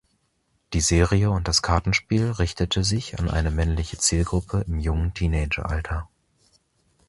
[0.73, 6.09] Die Serie und das Kartenspiel richtete sich an eine männliche Zielgruppe im jungen Teenageralter.